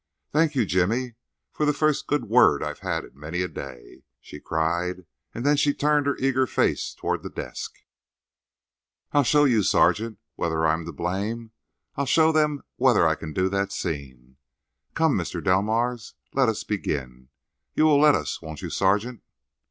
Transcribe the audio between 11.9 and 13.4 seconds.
I'll show them whether I can